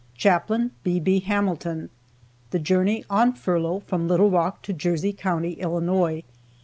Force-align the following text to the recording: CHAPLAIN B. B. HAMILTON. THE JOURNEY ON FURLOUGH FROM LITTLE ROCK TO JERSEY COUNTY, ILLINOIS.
CHAPLAIN 0.17 0.71
B. 0.81 0.99
B. 0.99 1.19
HAMILTON. 1.19 1.91
THE 2.49 2.57
JOURNEY 2.57 3.05
ON 3.07 3.33
FURLOUGH 3.33 3.83
FROM 3.85 4.07
LITTLE 4.07 4.31
ROCK 4.31 4.63
TO 4.63 4.73
JERSEY 4.73 5.13
COUNTY, 5.13 5.61
ILLINOIS. 5.61 6.23